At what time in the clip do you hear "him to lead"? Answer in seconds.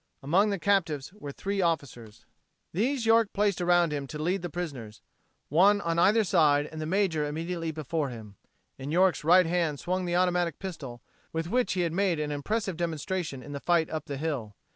3.93-4.41